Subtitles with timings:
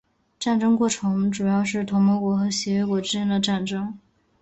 [0.39, 3.93] 战争过程主要是同盟国和协约国之间的战斗。